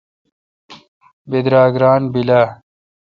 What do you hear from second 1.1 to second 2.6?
بیدراگ ران بیل اہ؟